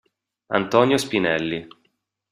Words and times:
Antonio 0.49 0.97
Spinelli. 0.97 1.67